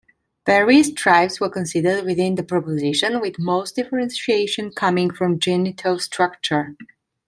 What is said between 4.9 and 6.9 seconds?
from genital structure.